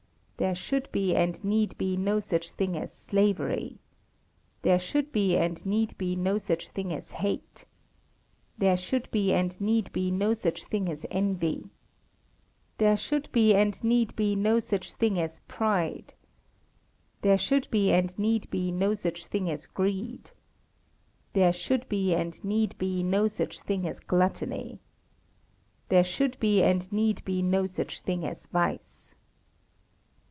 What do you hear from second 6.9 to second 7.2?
as